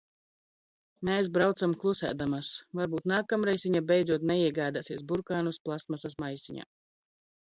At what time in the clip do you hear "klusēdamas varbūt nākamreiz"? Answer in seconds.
1.83-3.67